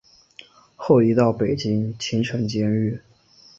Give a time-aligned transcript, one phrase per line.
[0.75, 2.99] 后移到北京秦城监狱。